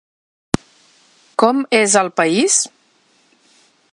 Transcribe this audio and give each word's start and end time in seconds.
Com 1.43 1.61
és 1.81 1.95
el 2.03 2.11
país? 2.21 2.59